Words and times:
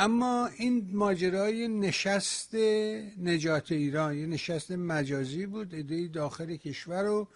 اما 0.00 0.46
این 0.58 0.88
ماجرای 0.92 1.68
نشست 1.68 2.54
نجات 3.18 3.72
ایران 3.72 4.16
یه 4.16 4.26
نشست 4.26 4.72
مجازی 4.72 5.46
بود 5.46 5.74
ایده 5.74 6.08
داخل 6.08 6.56
کشور 6.56 7.04
و 7.04 7.28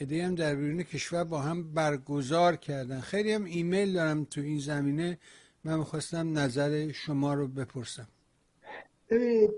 ایده 0.00 0.26
هم 0.26 0.34
در 0.34 0.54
بیرون 0.54 0.82
کشور 0.82 1.24
با 1.24 1.40
هم 1.40 1.72
برگزار 1.74 2.56
کردن. 2.56 3.00
خیلی 3.00 3.32
هم 3.32 3.44
ایمیل 3.44 3.92
دارم 3.92 4.24
تو 4.24 4.40
این 4.40 4.58
زمینه 4.58 5.18
من 5.64 5.78
می‌خواستم 5.78 6.38
نظر 6.38 6.92
شما 6.92 7.34
رو 7.34 7.48
بپرسم. 7.48 8.08
ببینید 9.10 9.50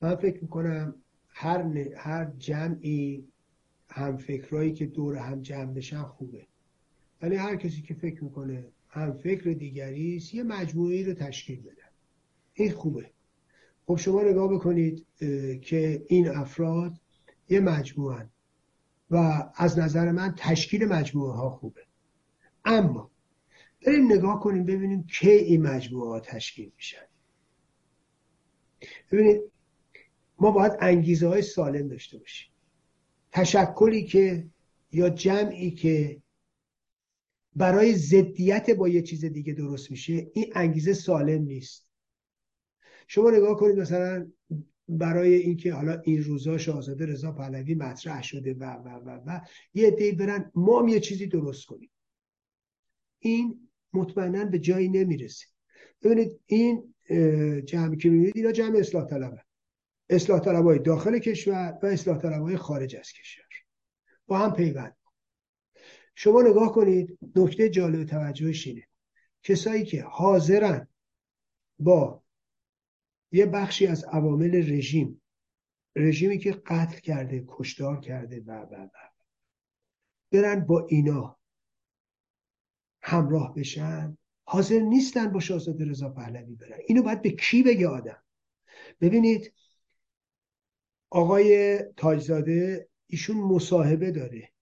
من 0.00 0.16
فکر 0.16 0.42
می‌کنم 0.42 0.94
هر, 1.28 1.88
هر 1.96 2.32
جمعی 2.38 3.28
هم 3.88 4.16
فکرهایی 4.16 4.72
که 4.72 4.86
دور 4.86 5.16
هم 5.16 5.42
جمع 5.42 5.72
بشن 5.72 6.02
خوبه. 6.02 6.46
ولی 7.22 7.36
هر 7.36 7.56
کسی 7.56 7.82
که 7.82 7.94
فکر 7.94 8.24
می‌کنه 8.24 8.64
هم 8.90 9.12
فکر 9.12 9.50
دیگری 9.50 10.16
است 10.16 10.34
یه 10.34 10.42
مجموعی 10.42 11.04
رو 11.04 11.14
تشکیل 11.14 11.60
بدن 11.60 11.90
این 12.54 12.72
خوبه. 12.72 13.10
خب 13.86 13.96
شما 13.96 14.22
نگاه 14.22 14.54
بکنید 14.54 15.06
که 15.62 16.04
این 16.08 16.28
افراد 16.28 17.00
یه 17.48 17.60
مجموعه 17.60 18.28
و 19.10 19.50
از 19.54 19.78
نظر 19.78 20.10
من 20.12 20.34
تشکیل 20.36 20.84
مجموعه 20.84 21.32
ها 21.32 21.50
خوبه. 21.50 21.80
اما 22.64 23.10
بریم 23.86 24.12
نگاه 24.12 24.40
کنیم 24.40 24.64
ببینیم 24.64 25.06
کی 25.06 25.30
این 25.30 25.62
مجموعه 25.62 26.08
ها 26.08 26.20
تشکیل 26.20 26.72
میشن. 26.76 27.06
ببینید 29.12 29.40
ما 30.38 30.50
باید 30.50 30.72
انگیزه 30.80 31.28
های 31.28 31.42
سالم 31.42 31.88
داشته 31.88 32.18
باشیم. 32.18 32.50
تشکلی 33.32 34.04
که 34.04 34.46
یا 34.92 35.10
جمعی 35.10 35.70
که 35.70 36.22
برای 37.56 37.94
ضدیت 37.94 38.70
با 38.70 38.88
یه 38.88 39.02
چیز 39.02 39.24
دیگه 39.24 39.52
درست 39.52 39.90
میشه 39.90 40.30
این 40.32 40.52
انگیزه 40.54 40.92
سالم 40.92 41.42
نیست. 41.42 41.86
شما 43.08 43.30
نگاه 43.30 43.56
کنید 43.56 43.78
مثلا 43.78 44.30
برای 44.88 45.34
اینکه 45.34 45.72
حالا 45.72 46.00
این 46.04 46.24
روزا 46.24 46.58
شاهزاده 46.58 47.06
رضا 47.06 47.32
پهلوی 47.32 47.74
مطرح 47.74 48.22
شده 48.22 48.54
و 48.54 48.64
و 48.64 48.88
و 48.88 49.20
و 49.26 49.40
یه 49.74 49.86
عده 49.86 50.12
برن 50.12 50.52
ما 50.54 50.80
هم 50.80 50.88
یه 50.88 51.00
چیزی 51.00 51.26
درست 51.26 51.66
کنیم. 51.66 51.90
این 53.18 53.68
مطمئنا 53.92 54.44
به 54.44 54.58
جایی 54.58 54.88
نمی‌رسه. 54.88 55.46
ببینید 56.02 56.40
این 56.46 56.94
جمعی 57.64 57.96
که 57.96 58.10
می‌بینید 58.10 58.36
اینا 58.36 58.52
جمع 58.52 58.78
اصلاح 58.78 59.06
طلبه. 59.06 59.42
اصلاح 60.10 60.40
طلبای 60.40 60.78
داخل 60.78 61.18
کشور 61.18 61.78
و 61.82 61.86
اصلاح 61.86 62.18
طلبای 62.18 62.56
خارج 62.56 62.96
از 62.96 63.12
کشور. 63.12 63.44
با 64.26 64.38
هم 64.38 64.52
پیوند. 64.52 64.96
شما 66.22 66.42
نگاه 66.42 66.72
کنید 66.72 67.18
نکته 67.36 67.68
جالب 67.68 68.04
توجهش 68.04 68.66
اینه. 68.66 68.86
کسایی 69.42 69.84
که 69.84 70.02
حاضرن 70.02 70.88
با 71.78 72.22
یه 73.32 73.46
بخشی 73.46 73.86
از 73.86 74.04
عوامل 74.04 74.72
رژیم 74.72 75.22
رژیمی 75.96 76.38
که 76.38 76.52
قتل 76.52 76.98
کرده 76.98 77.44
کشتار 77.48 78.00
کرده 78.00 78.40
و 78.40 78.50
و 78.50 78.74
و 78.74 78.88
برن 80.30 80.60
با 80.60 80.86
اینا 80.86 81.38
همراه 83.02 83.54
بشن 83.54 84.18
حاضر 84.44 84.80
نیستن 84.80 85.32
با 85.32 85.40
شاهزاده 85.40 85.84
رضا 85.84 86.08
پهلوی 86.08 86.54
برن. 86.54 86.78
اینو 86.86 87.02
باید 87.02 87.22
به 87.22 87.30
کی 87.30 87.62
بگه 87.62 87.88
آدم؟ 87.88 88.22
ببینید 89.00 89.52
آقای 91.10 91.78
تاجزاده 91.96 92.88
ایشون 93.06 93.36
مصاحبه 93.36 94.10
داره. 94.10 94.52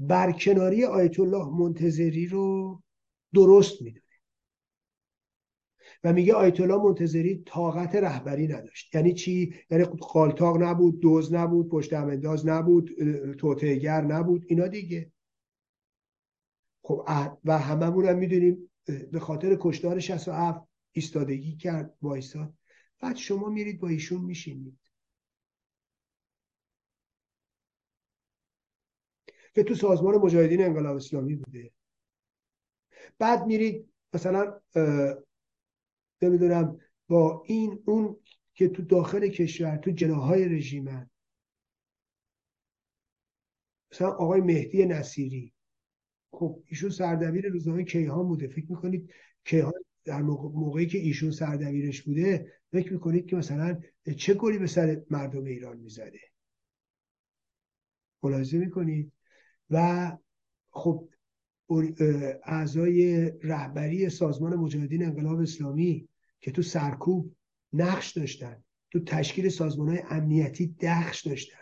برکناری 0.00 0.84
آیت 0.84 1.20
الله 1.20 1.48
منتظری 1.58 2.26
رو 2.26 2.82
درست 3.34 3.82
می‌دونه. 3.82 4.04
و 6.04 6.12
میگه 6.12 6.34
آیت 6.34 6.60
الله 6.60 6.76
منتظری 6.76 7.42
طاقت 7.46 7.94
رهبری 7.94 8.48
نداشت. 8.48 8.94
یعنی 8.94 9.14
چی؟ 9.14 9.54
یعنی 9.70 9.84
قالتاق 9.84 10.62
نبود 10.62 11.00
دوز 11.00 11.32
نبود 11.32 11.68
پشت 11.68 11.92
نبود 11.94 12.90
توتهگر 13.38 14.00
نبود 14.00 14.44
اینا 14.48 14.66
دیگه. 14.66 15.12
خب 16.82 17.08
و 17.44 17.58
هممون 17.58 18.06
هم 18.06 18.18
می‌دونیم 18.18 18.70
به 19.12 19.20
خاطر 19.20 19.56
کشتار 19.60 20.00
67 20.00 20.68
ایستادگی 20.92 21.56
کرد 21.56 21.96
وایساد. 22.02 22.54
بعد 23.00 23.16
شما 23.16 23.48
میرید 23.48 23.80
با 23.80 23.88
ایشون 23.88 24.20
میشینید. 24.20 24.79
که 29.60 29.64
تو 29.64 29.74
سازمان 29.74 30.14
مجاهدین 30.14 30.64
انقلاب 30.64 30.96
اسلامی 30.96 31.34
بوده. 31.36 31.70
بعد 33.18 33.46
میرید 33.46 33.88
مثلا 34.14 34.60
نمی‌دونم 36.22 36.78
با 37.08 37.42
این 37.46 37.82
اون 37.86 38.16
که 38.54 38.68
تو 38.68 38.82
داخل 38.82 39.28
کشور 39.28 39.76
تو 39.76 39.90
جناهای 39.90 40.48
رژیمن. 40.48 41.10
مثلا 43.92 44.10
آقای 44.10 44.40
مهدی 44.40 44.86
نصیری. 44.86 45.52
خب 46.30 46.62
ایشون 46.66 46.90
سردبیر 46.90 47.48
روزنامه 47.48 47.84
کیهان 47.84 48.28
بوده. 48.28 48.48
فکر 48.48 48.66
می‌کنید 48.68 49.12
کیهان 49.44 49.84
در 50.04 50.22
موقعی 50.22 50.86
که 50.86 50.98
ایشون 50.98 51.30
سردبیرش 51.30 52.02
بوده 52.02 52.52
فکر 52.72 52.92
می‌کنید 52.92 53.26
که 53.26 53.36
مثلا 53.36 53.80
چه 54.16 54.34
گلی 54.34 54.58
به 54.58 54.66
سر 54.66 55.02
مردم 55.10 55.44
ایران 55.44 55.76
می‌زده؟ 55.76 56.20
ملاحظه 58.22 58.58
می‌کنید؟ 58.58 59.12
و 59.70 60.16
خب 60.70 61.08
اعضای 62.44 63.30
رهبری 63.42 64.10
سازمان 64.10 64.56
مجاهدین 64.56 65.04
انقلاب 65.04 65.40
اسلامی 65.40 66.08
که 66.40 66.50
تو 66.50 66.62
سرکوب 66.62 67.36
نقش 67.72 68.12
داشتن 68.12 68.64
تو 68.90 69.00
تشکیل 69.00 69.48
سازمان 69.48 69.88
های 69.88 70.02
امنیتی 70.10 70.76
نقش 70.82 71.26
داشتن 71.26 71.60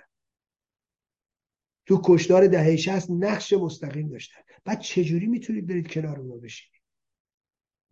تو 1.86 2.00
کشدار 2.04 2.46
دهه 2.46 2.76
60 2.76 3.10
نقش 3.10 3.52
مستقیم 3.52 4.08
داشتن. 4.08 4.40
بعد 4.64 4.80
چجوری 4.80 5.26
می‌تونید 5.26 5.66
برید 5.66 5.88
کنار 5.88 6.18
ما 6.18 6.36
بشینید؟ 6.36 6.82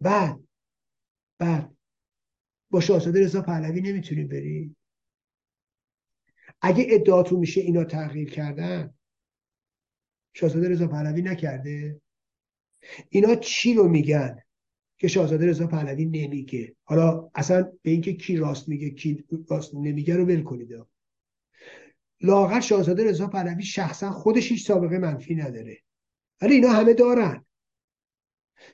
بعد 0.01 0.41
بعد 1.39 1.77
با 2.71 2.81
شاهزاده 2.81 3.21
رضا 3.21 3.43
پهلوی 3.43 3.81
نمی‌تونید 3.81 4.29
برید؟ 4.29 4.77
اگه 6.61 6.87
ادعاتون 6.91 7.39
میشه 7.39 7.61
اینا 7.61 7.85
تغییر 7.85 8.31
کردن 8.31 8.95
شاهزاده 10.37 10.69
رضا 10.69 10.87
پهلوی 10.87 11.23
نکرده؟ 11.23 12.01
اینا 13.09 13.35
چی 13.35 13.75
رو 13.75 13.89
میگن 13.89 14.39
که 14.99 15.09
شاهزاده 15.09 15.47
رضا 15.47 15.67
پهلوی 15.67 16.05
نمیگه؟ 16.05 16.77
حالا 16.85 17.31
اصلا 17.35 17.63
به 17.83 17.91
اینکه 17.91 18.13
کی 18.13 18.37
راست 18.37 18.69
میگه 18.69 18.91
کی 18.91 19.25
راست 19.49 19.75
نمیگه 19.75 20.17
رو 20.17 20.25
ول 20.25 20.43
کنید. 20.43 20.69
لاغر 22.21 22.61
شاهزاده 22.61 23.05
رضا 23.05 23.27
پهلوی 23.27 23.63
شخصا 23.63 24.11
خودش 24.11 24.53
هیچ 24.53 24.67
سابقه 24.67 24.99
منفی 24.99 25.35
نداره. 25.35 25.79
ولی 26.41 26.55
اینا 26.55 26.71
همه 26.71 26.95
دارن. 26.95 27.45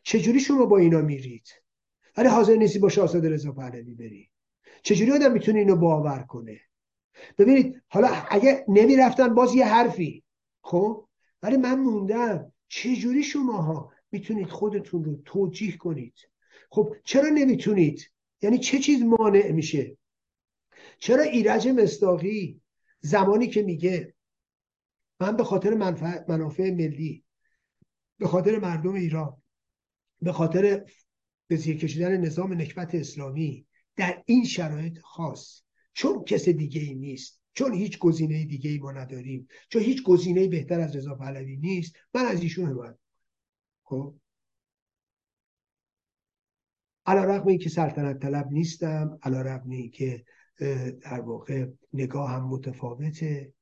چجوری 0.03 0.41
شما 0.41 0.67
با 0.67 0.79
اینا 0.79 1.01
میرید؟ 1.01 1.49
ولی 2.17 2.29
حاضر 2.29 2.57
نیستی 2.57 2.79
با 2.79 2.89
شاهزاده 2.89 3.29
رضا 3.29 3.53
پهلوی 3.53 3.95
بری. 3.95 4.31
چجوری 4.83 5.13
آدم 5.13 5.33
می‌تونه 5.33 5.59
اینو 5.59 5.77
باور 5.77 6.23
کنه؟ 6.23 6.61
ببینید 7.39 7.83
حالا 7.89 8.09
اگه 8.31 8.65
نمی‌رفتن 8.69 9.35
باز 9.35 9.55
یه 9.55 9.67
حرفی. 9.67 10.23
خب؟ 10.63 11.09
ولی 11.43 11.57
من 11.57 11.79
موندم 11.79 12.53
چجوری 12.69 13.23
شماها 13.23 13.93
می‌تونید 14.13 14.49
خودتون 14.49 15.05
رو 15.05 15.23
توجیه 15.25 15.77
کنید؟ 15.77 16.15
خب 16.71 16.97
چرا 17.05 17.29
نمی‌تونید؟ 17.29 18.11
یعنی 18.43 18.59
چه 18.59 18.79
چیز 18.79 19.03
مانع 19.03 19.53
میشه؟ 19.53 19.97
چرا 20.99 21.23
ایرج 21.23 21.69
مستاقی 21.69 22.61
زمانی 23.01 23.49
که 23.49 23.63
میگه 23.63 24.15
من 25.21 25.37
به 25.37 25.45
خاطر 25.45 25.75
منافع 26.29 26.71
ملی 26.71 27.25
به 28.19 28.29
خاطر 28.29 28.59
مردم 28.59 28.95
ایران 28.95 29.43
به 30.23 30.33
خاطر 30.33 30.85
به 31.47 31.57
زیر 31.57 31.77
کشیدن 31.79 32.17
نظام 32.17 32.53
نکبت 32.53 32.95
اسلامی 32.95 33.67
در 33.97 34.23
این 34.27 34.45
شرایط 34.45 34.99
خاص 34.99 35.63
چون 35.93 36.25
کس 36.25 36.49
دیگه 36.49 36.81
ای 36.81 36.95
نیست. 36.95 37.42
چون 37.55 37.75
هیچ 37.75 37.99
گزینه 37.99 38.45
دیگه 38.45 38.71
ای 38.71 38.79
ما 38.79 38.93
نداریم 38.93 39.49
چون 39.69 39.83
هیچ 39.83 40.03
گزینه 40.03 40.49
بهتر 40.49 40.81
از 40.81 40.97
رضا 40.97 41.15
پهلوی 41.15 41.57
نیست 41.57 41.97
من 42.15 42.25
از 42.25 42.43
ایشون 42.43 42.67
حمایت 42.71 42.99
خب؟ 43.83 44.15
علا 47.07 47.25
رقم 47.25 47.49
این 47.49 47.59
که 47.59 47.69
سلطنت 47.69 48.19
طلب 48.19 48.49
نیستم 48.51 49.19
علا 49.23 49.43
رقم 49.43 49.71
این 49.71 49.91
که 49.91 50.25
در 51.01 51.21
واقع 51.21 51.67
نگاه 51.93 52.31
هم 52.31 52.49
متفاوته 52.49 53.53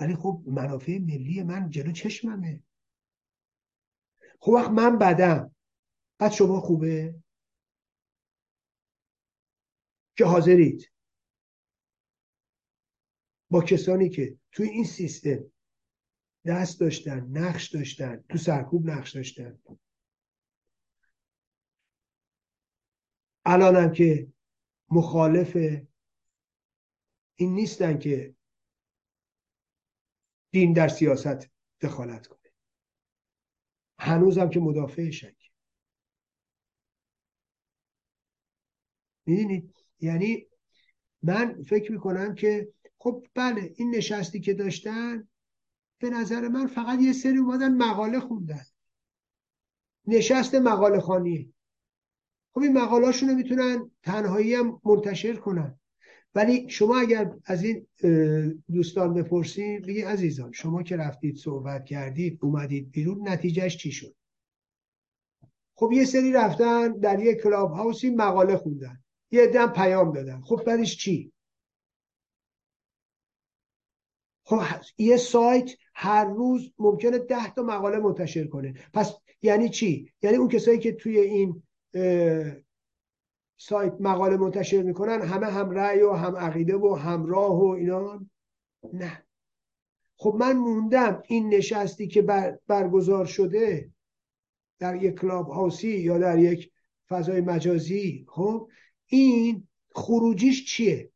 ولی 0.00 0.16
خب 0.16 0.42
منافع 0.46 0.98
ملی 0.98 1.42
من 1.42 1.70
جلو 1.70 1.92
چشممه. 1.92 2.62
خب 4.40 4.48
وقت 4.48 4.70
من 4.70 4.98
بدم. 4.98 5.54
بعد 6.18 6.32
شما 6.32 6.60
خوبه؟ 6.60 7.14
که 10.16 10.24
حاضرید. 10.24 10.90
با 13.50 13.62
کسانی 13.62 14.08
که 14.08 14.38
توی 14.52 14.68
این 14.68 14.84
سیستم 14.84 15.44
دست 16.46 16.80
داشتن 16.80 17.20
نقش 17.20 17.68
داشتن 17.68 18.24
تو 18.28 18.38
سرکوب 18.38 18.90
نقش 18.90 19.14
داشتن. 19.14 19.58
الانم 23.44 23.92
که 23.92 24.32
مخالف 24.90 25.56
این 27.34 27.54
نیستن 27.54 27.98
که 27.98 28.34
دین 30.50 30.72
در 30.72 30.88
سیاست 30.88 31.50
دخالت 31.80 32.26
کنه. 32.26 32.38
هنوزم 33.98 34.48
که 34.48 34.60
مدافعشن 34.60 35.32
می‌دونید؟ 39.26 39.74
یعنی 40.00 40.46
من 41.22 41.62
فکر 41.62 41.92
می‌کنم 41.92 42.34
که 42.34 42.72
خب 42.98 43.26
بله 43.34 43.72
این 43.76 43.94
نشستی 43.94 44.40
که 44.40 44.54
داشتن 44.54 45.28
به 46.00 46.10
نظر 46.10 46.48
من 46.48 46.66
فقط 46.66 47.00
یه 47.00 47.12
سری 47.12 47.38
اومدن 47.38 47.74
مقاله 47.74 48.20
خوندن. 48.20 48.64
نشست 50.06 50.54
مقاله 50.54 51.00
خانی 51.00 51.54
خب 52.54 52.60
این 52.60 52.72
مقالاشون 52.72 53.28
رو 53.28 53.34
می‌تونن 53.34 53.90
تنهایی 54.02 54.54
هم 54.54 54.80
منتشر 54.84 55.36
کنن. 55.36 55.78
ولی 56.34 56.70
شما 56.70 56.98
اگر 56.98 57.34
از 57.44 57.64
این 57.64 57.86
دوستان 58.72 59.14
بپرسید 59.14 59.86
بگی 59.86 60.02
عزیزان 60.02 60.52
شما 60.52 60.82
که 60.82 60.96
رفتید 60.96 61.36
صحبت 61.36 61.84
کردید 61.84 62.38
اومدید 62.42 62.90
بیرون 62.90 63.28
نتیجهش 63.28 63.76
چی 63.76 63.92
شد؟ 63.92 64.14
خب 65.74 65.92
یه 65.92 66.04
سری 66.04 66.32
رفتن 66.32 66.92
در 66.92 67.20
یه 67.20 67.34
کلاب 67.34 67.72
هاوسی 67.72 68.10
مقاله 68.10 68.56
خوندن. 68.56 68.98
یه 69.30 69.46
دم 69.46 69.66
پیام 69.66 70.12
دادن. 70.12 70.40
خب 70.40 70.62
بعدش 70.66 70.96
چی؟ 70.96 71.32
خب 74.48 74.62
یه 74.98 75.16
سایت 75.16 75.70
هر 75.94 76.24
روز 76.24 76.72
ممکنه 76.78 77.18
ده 77.18 77.54
تا 77.54 77.62
مقاله 77.62 77.98
منتشر 77.98 78.46
کنه. 78.46 78.74
پس 78.94 79.14
یعنی 79.42 79.68
چی؟ 79.68 80.12
یعنی 80.22 80.36
اون 80.36 80.48
کسایی 80.48 80.78
که 80.78 80.92
توی 80.92 81.18
این 81.18 81.62
سایت 83.56 83.94
مقاله 84.00 84.36
منتشر 84.36 84.82
می‌کنن 84.82 85.22
همه 85.22 85.46
هم 85.46 85.70
رأی 85.70 86.02
و 86.02 86.12
هم 86.12 86.36
عقیده 86.36 86.76
و 86.76 86.94
همراه 86.94 87.60
و 87.60 87.66
اینا؟ 87.66 88.26
نه. 88.92 89.22
خب 90.16 90.36
من 90.38 90.56
موندم 90.56 91.22
این 91.28 91.54
نشستی 91.54 92.08
که 92.08 92.22
بر 92.22 92.58
برگزار 92.66 93.26
شده 93.26 93.90
در 94.78 95.02
یک 95.02 95.20
کلاب 95.20 95.48
هاوسی 95.48 95.98
یا 95.98 96.18
در 96.18 96.38
یک 96.38 96.72
فضای 97.08 97.40
مجازی 97.40 98.26
خب 98.28 98.68
این 99.06 99.68
خروجیش 99.94 100.66
چیه؟ 100.66 101.10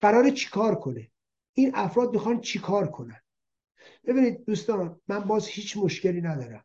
قرار 0.00 0.30
چیکار 0.30 0.74
کنه؟ 0.74 1.11
این 1.54 1.70
افراد 1.74 2.12
می‌خوان 2.12 2.40
چیکار 2.40 2.90
کنن؟ 2.90 3.20
ببینید 4.04 4.44
دوستان 4.44 5.00
من 5.08 5.20
باز 5.20 5.48
هیچ 5.48 5.76
مشکلی 5.76 6.20
ندارم. 6.20 6.64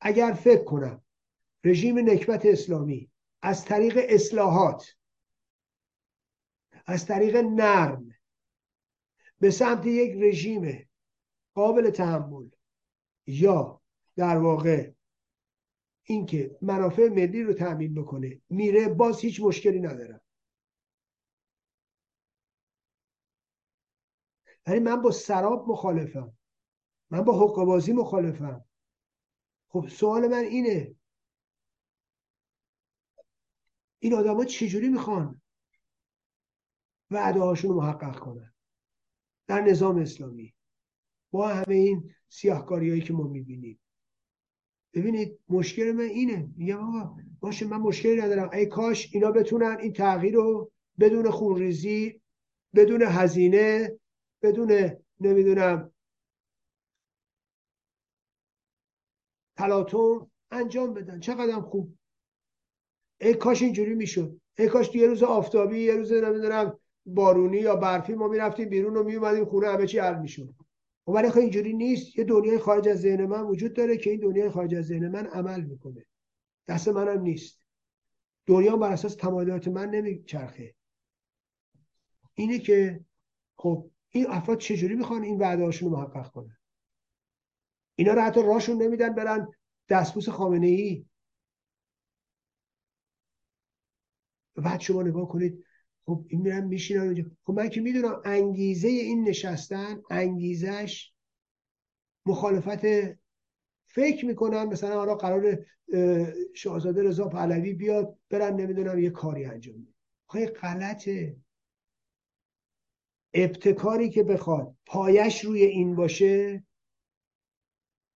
اگر 0.00 0.32
فکر 0.32 0.64
کنم 0.64 1.02
رژیم 1.64 1.98
نکبت 1.98 2.46
اسلامی 2.46 3.10
از 3.42 3.64
طریق 3.64 3.98
اصلاحات 4.08 4.96
از 6.86 7.06
طریق 7.06 7.36
نرم 7.36 8.14
به 9.40 9.50
سمت 9.50 9.86
یک 9.86 10.22
رژیم 10.22 10.88
قابل 11.54 11.90
تحمل 11.90 12.48
یا 13.26 13.80
در 14.16 14.36
واقع 14.38 14.90
اینکه 16.02 16.56
منافع 16.62 17.08
ملی 17.08 17.42
رو 17.42 17.52
تأمین 17.52 17.94
بکنه 17.94 18.40
میره 18.48 18.88
باز 18.88 19.20
هیچ 19.20 19.40
مشکلی 19.40 19.80
ندارم. 19.80 20.20
ولی 24.66 24.78
من 24.78 25.02
با 25.02 25.10
سراب 25.10 25.68
مخالفم. 25.68 26.32
من 27.10 27.20
با 27.20 27.32
حقوقبازی 27.36 27.92
مخالفم. 27.92 28.64
خب 29.68 29.88
سوال 29.88 30.28
من 30.28 30.44
اینه. 30.44 30.94
این 33.98 34.14
آدما 34.14 34.44
چجوری 34.44 34.88
می‌خوان 34.88 35.40
وعده 37.10 37.40
هاشون 37.40 37.70
رو 37.70 37.76
محقق 37.76 38.18
کنن؟ 38.18 38.54
در 39.46 39.60
نظام 39.60 39.98
اسلامی. 39.98 40.54
با 41.30 41.48
همه 41.48 41.74
این 41.74 42.14
سیاهکاری 42.28 42.90
هایی 42.90 43.02
که 43.02 43.12
ما 43.12 43.22
می‌بینیم. 43.22 43.80
ببینید 44.94 45.40
مشکل 45.48 45.92
من 45.92 46.04
اینه. 46.04 46.48
میگم 46.56 46.78
آقا 46.78 47.16
باشه 47.40 47.66
من 47.66 47.76
مشکلی 47.76 48.20
ندارم. 48.20 48.50
ای 48.52 48.66
کاش 48.66 49.14
اینا 49.14 49.30
بتونن 49.30 49.76
این 49.80 49.92
تغییر 49.92 50.34
رو 50.34 50.72
بدون 50.98 51.30
خونریزی 51.30 52.20
بدون 52.74 53.02
هزینه 53.02 53.98
بدون 54.42 54.96
نمی‌دونم 55.20 55.92
تلاطم 59.56 60.30
انجام 60.50 60.94
بدن. 60.94 61.20
چقدر 61.20 61.60
خوب. 61.60 61.94
ای 63.20 63.34
کاش 63.34 63.62
اینجوری 63.62 63.94
می‌شد. 63.94 64.40
ای 64.58 64.68
کاش 64.68 64.94
یه 64.94 65.06
روز 65.06 65.22
آفتابی 65.22 65.80
یه 65.80 65.94
روز 65.94 66.12
نمی‌دونم 66.12 66.78
بارونی 67.06 67.56
یا 67.56 67.76
برفی 67.76 68.14
ما 68.14 68.28
می‌رفتیم 68.28 68.68
بیرون 68.68 68.96
و 68.96 69.02
میومدیم 69.02 69.44
خونه 69.44 69.68
همه 69.68 69.86
چی 69.86 69.98
حل 69.98 70.18
می‌شد. 70.18 70.54
و 71.06 71.10
ولی 71.10 71.30
خب 71.30 71.38
اینجوری 71.38 71.72
نیست. 71.72 72.18
یه 72.18 72.24
دنیای 72.24 72.58
خارج 72.58 72.88
از 72.88 73.00
ذهن 73.00 73.26
من 73.26 73.42
وجود 73.42 73.72
داره 73.72 73.96
که 73.96 74.10
این 74.10 74.20
دنیای 74.20 74.50
خارج 74.50 74.74
از 74.74 74.86
ذهن 74.86 75.08
من 75.08 75.26
عمل 75.26 75.60
می‌کنه. 75.60 76.06
دست 76.68 76.88
منم 76.88 77.20
نیست. 77.20 77.66
دنیا 78.46 78.76
بر 78.76 78.92
اساس 78.92 79.14
تمایلات 79.14 79.68
من 79.68 79.90
نمیچرخه. 79.90 80.74
اینه 82.34 82.58
که 82.58 83.04
خب 83.56 83.90
این 84.10 84.26
افراد 84.30 84.58
چجوری 84.58 84.94
می‌خوان 84.94 85.22
این 85.22 85.38
وعده 85.38 85.64
هاشون 85.64 85.90
رو 85.90 85.96
محقق 85.96 86.30
کنن؟ 86.30 86.56
اینا 87.98 88.12
رو 88.12 88.22
حتی 88.22 88.42
راشون 88.42 88.82
نمیدن 88.82 89.14
برن 89.14 89.48
دستبوس 89.88 90.28
خامنه 90.28 90.66
ای 90.66 91.06
بعد 94.56 94.80
شما 94.80 95.02
نگاه 95.02 95.28
کنید 95.28 95.64
خب 96.06 96.24
این 96.28 96.40
میرن 96.40 96.64
میشینن 96.64 97.00
اونجا. 97.00 97.24
خب 97.44 97.52
من 97.52 97.68
که 97.68 97.80
می‌دونم 97.80 98.22
انگیزه 98.24 98.88
این 98.88 99.28
نشستن 99.28 100.02
انگیزش 100.10 101.12
مخالفت 102.26 102.86
فکر 103.86 104.26
می‌کنن. 104.26 104.64
مثلا 104.64 104.94
حالا 104.94 105.14
قرار 105.14 105.66
شاهزاده 106.54 107.02
رضا 107.02 107.28
پهلوی 107.28 107.72
بیاد 107.72 108.18
برن 108.30 108.56
نمی‌دونم 108.56 108.98
یه 108.98 109.10
کاری 109.10 109.44
انجام 109.44 109.82
بده. 109.82 109.94
خیلی 110.32 110.46
غلطه. 110.46 111.36
ابتکاری 113.38 114.10
که 114.10 114.22
بخواد 114.22 114.76
پایش 114.86 115.44
روی 115.44 115.62
این 115.62 115.96
باشه 115.96 116.64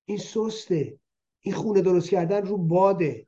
این 0.04 0.18
سسته. 0.18 1.00
این 1.40 1.54
خونه 1.54 1.82
درست 1.82 2.10
کردن 2.10 2.46
رو 2.46 2.56
باده. 2.56 3.26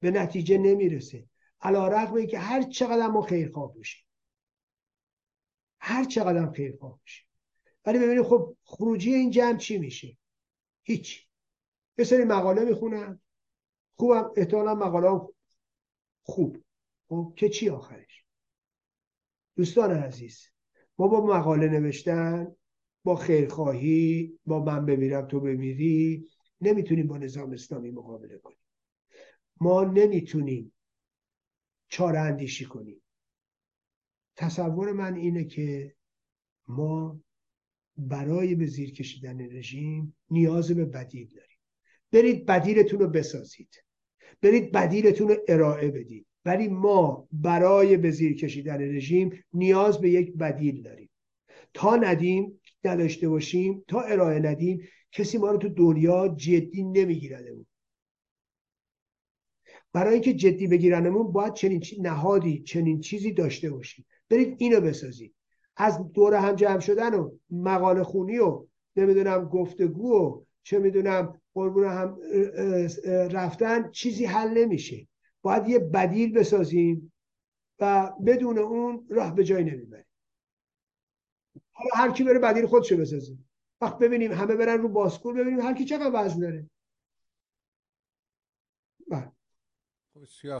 به 0.00 0.10
نتیجه 0.10 0.58
نمی‌رسه. 0.58 1.26
علا 1.60 1.88
رقم 1.88 2.26
که 2.26 2.38
هر 2.38 2.62
چقدر 2.62 3.06
ما 3.06 3.22
خیرخواه 3.22 3.74
باشیم 3.74 4.06
هر 5.80 6.04
چقدر 6.04 6.50
خیرخواه 6.50 6.98
باشیم 7.00 7.26
ولی 7.84 7.98
ببینید 7.98 8.22
خب 8.22 8.56
خروجی 8.64 9.14
این 9.14 9.30
جمع 9.30 9.58
چی 9.58 9.78
میشه؟ 9.78 10.16
هیچ 10.82 11.28
یه 11.98 12.04
سری 12.04 12.24
مقاله 12.24 12.64
می‌خونن 12.64 13.20
خوبم 13.96 14.30
احتمالا 14.36 14.74
مقاله 14.74 15.28
خوب. 16.22 16.64
خب 17.08 17.32
که 17.36 17.48
چی 17.48 17.70
آخرش؟ 17.70 18.24
دوستان 19.56 19.90
عزیز 19.90 20.50
ما 21.00 21.08
با 21.08 21.26
مقاله 21.26 21.68
نوشتن 21.68 22.56
با 23.04 23.16
خیرخواهی 23.16 24.32
با 24.46 24.64
من 24.64 24.86
بمیرم 24.86 25.26
تو 25.26 25.40
بمیری 25.40 26.28
نمی‌تونیم 26.60 27.06
با 27.06 27.18
نظام 27.18 27.52
اسلامی 27.52 27.90
مقابله 27.90 28.38
کنیم. 28.38 28.58
ما 29.60 29.84
نمی‌تونیم 29.84 30.72
چاره 31.88 32.18
اندیشی 32.18 32.64
کنیم. 32.64 33.02
تصور 34.36 34.92
من 34.92 35.14
اینه 35.14 35.44
که 35.44 35.94
ما 36.68 37.20
برای 37.96 38.54
به 38.54 38.66
زیر 38.66 38.92
کشیدن 38.92 39.40
رژیم 39.40 40.16
نیاز 40.30 40.70
به 40.70 40.84
بدیل 40.84 41.28
داریم. 41.28 41.58
برید 42.12 42.46
بدیلتون 42.46 43.00
رو 43.00 43.08
بسازید. 43.08 43.84
برید 44.42 44.72
بدیلتون 44.72 45.28
رو 45.28 45.36
ارائه 45.48 45.90
بدید. 45.90 46.26
ولی 46.44 46.68
ما 46.68 47.28
برای 47.32 47.96
به 47.96 48.10
زیر 48.10 48.36
کشیدن 48.36 48.80
رژیم 48.80 49.44
نیاز 49.52 50.00
به 50.00 50.10
یک 50.10 50.36
بدیل 50.36 50.82
داریم. 50.82 51.10
تا 51.74 51.96
ندیم 51.96 52.60
نداشته 52.84 53.28
باشیم 53.28 53.84
تا 53.88 54.00
ارائه 54.00 54.40
ندیم 54.40 54.88
کسی 55.12 55.38
ما 55.38 55.50
رو 55.50 55.56
تو 55.58 55.68
دنیا 55.68 56.34
جدی 56.36 56.82
نمیگیردمون 56.82 57.66
برای 59.92 60.14
اینکه 60.14 60.34
جدی 60.34 60.66
بگیرنمون 60.66 61.32
باید 61.32 61.54
چنین 61.54 61.82
نهادی 62.00 62.62
چنین 62.62 63.00
چیزی 63.00 63.32
داشته 63.32 63.70
باشیم. 63.70 64.06
برید 64.28 64.56
اینو 64.58 64.80
بسازید. 64.80 65.34
از 65.76 66.12
دور 66.12 66.34
هم 66.34 66.54
جمع 66.54 66.80
شدن 66.80 67.14
و 67.14 67.30
مقاله 67.50 68.02
خونی 68.02 68.38
و 68.38 68.66
نمی‌دونم 68.96 69.44
گفتگو 69.44 70.12
و 70.12 70.44
چه 70.62 70.78
می‌دونم 70.78 71.40
قربون 71.54 71.84
هم 71.84 72.18
رفتن 73.30 73.90
چیزی 73.90 74.24
حل 74.24 74.58
نمیشه. 74.58 75.06
باید 75.42 75.68
یه 75.68 75.78
بدیل 75.78 76.32
بسازیم 76.32 77.12
و 77.80 78.12
بدون 78.26 78.58
اون 78.58 79.06
راه 79.10 79.34
به 79.34 79.44
جای 79.44 79.64
نمی‌بریم. 79.64 80.04
حالا 81.72 81.90
هر 81.94 82.10
کی 82.12 82.24
بره 82.24 82.38
بدیل 82.38 82.66
خودشو 82.66 82.96
بسازه. 82.96 83.36
وقت 83.80 83.98
ببینیم 83.98 84.32
همه 84.32 84.54
برن 84.56 84.82
رو 84.82 84.88
باسکور 84.88 85.34
ببینیم 85.34 85.60
هر 85.60 85.74
کی 85.74 85.84
چقدر 85.84 86.10
وزن 86.14 86.40
داره. 86.40 86.70
بله. 89.10 89.32